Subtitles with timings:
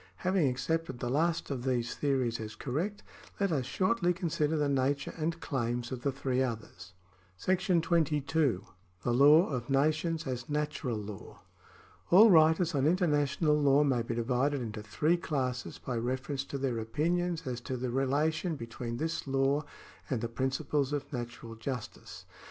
[0.25, 3.03] Having accepted the last of these theories as correct,
[3.39, 6.93] let us shortly consider the nature and claims of the three others.§
[7.83, 8.63] 22.
[9.03, 11.41] The Law of Nations as Natural Law.
[12.09, 16.79] All writers on international law may be divided into three classes by reference to their
[16.79, 19.63] opinions as to the relation between this law
[20.09, 22.25] and the principles of natural justice.